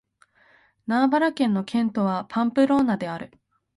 [0.87, 3.31] ナバーラ県の県都はパンプローナである